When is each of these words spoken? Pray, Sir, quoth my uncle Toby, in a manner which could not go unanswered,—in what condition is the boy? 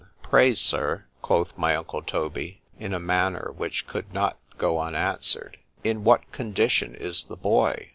Pray, 0.23 0.55
Sir, 0.55 1.05
quoth 1.21 1.55
my 1.55 1.75
uncle 1.75 2.01
Toby, 2.01 2.59
in 2.79 2.91
a 2.91 2.97
manner 2.99 3.53
which 3.55 3.85
could 3.85 4.11
not 4.11 4.39
go 4.57 4.79
unanswered,—in 4.79 6.03
what 6.03 6.31
condition 6.31 6.95
is 6.95 7.25
the 7.25 7.37
boy? 7.37 7.89